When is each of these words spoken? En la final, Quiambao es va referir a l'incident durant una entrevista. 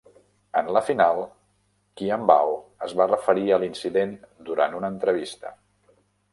En 0.61 0.69
la 0.77 0.81
final, 0.87 1.21
Quiambao 1.99 2.57
es 2.89 2.97
va 3.01 3.09
referir 3.13 3.47
a 3.59 3.63
l'incident 3.65 4.19
durant 4.51 4.77
una 4.81 4.93
entrevista. 4.99 5.57